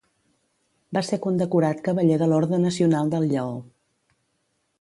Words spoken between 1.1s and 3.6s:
condecorat Cavaller de l'Orde Nacional del Lleó.